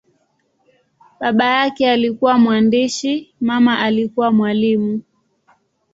Baba 1.19 1.45
yake 1.47 1.89
alikuwa 1.91 2.37
mwandishi, 2.37 3.33
mama 3.41 3.79
alikuwa 3.79 4.31
mwalimu. 4.31 5.01